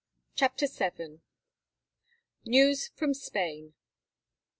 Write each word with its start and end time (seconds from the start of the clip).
CHAPTER 0.33 0.65
VII. 0.65 1.19
NEWS 2.43 2.87
FROM 2.95 3.13
SPAIN. 3.13 3.75